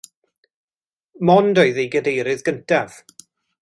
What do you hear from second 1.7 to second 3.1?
ei gadeirydd cyntaf.